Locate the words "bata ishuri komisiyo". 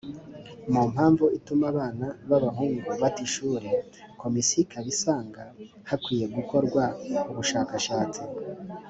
3.01-4.59